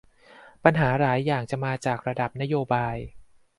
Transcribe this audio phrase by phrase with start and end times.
[0.63, 2.97] ปัญหาหลายอย่างจะมาจากระดับนโยบาย